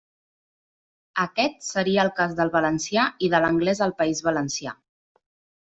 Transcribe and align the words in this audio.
Aquest 1.23 1.59
seria 1.67 2.01
el 2.05 2.09
cas 2.21 2.33
del 2.41 2.51
valencià 2.57 3.05
i 3.29 3.31
de 3.37 3.45
l'anglés 3.47 3.85
al 3.89 3.97
País 4.03 4.25
Valencià. 4.33 4.77